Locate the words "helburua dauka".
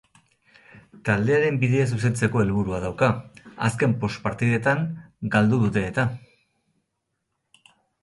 2.45-3.11